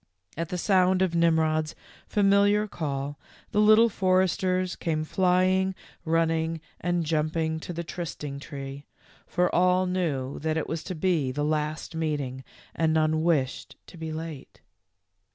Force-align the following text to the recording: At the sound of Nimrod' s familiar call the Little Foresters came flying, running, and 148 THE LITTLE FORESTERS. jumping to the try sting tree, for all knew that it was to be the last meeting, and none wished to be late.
At 0.35 0.49
the 0.49 0.57
sound 0.57 1.03
of 1.03 1.13
Nimrod' 1.13 1.65
s 1.65 1.75
familiar 2.07 2.67
call 2.67 3.19
the 3.51 3.61
Little 3.61 3.87
Foresters 3.87 4.75
came 4.75 5.03
flying, 5.03 5.75
running, 6.05 6.59
and 6.79 7.07
148 7.07 7.11
THE 7.11 7.19
LITTLE 7.19 7.19
FORESTERS. 7.19 7.19
jumping 7.19 7.59
to 7.59 7.73
the 7.73 7.83
try 7.83 8.03
sting 8.05 8.39
tree, 8.39 8.85
for 9.27 9.53
all 9.53 9.85
knew 9.85 10.39
that 10.39 10.57
it 10.57 10.67
was 10.67 10.83
to 10.85 10.95
be 10.95 11.31
the 11.31 11.45
last 11.45 11.93
meeting, 11.93 12.43
and 12.73 12.95
none 12.95 13.21
wished 13.21 13.75
to 13.85 13.95
be 13.95 14.11
late. 14.11 14.61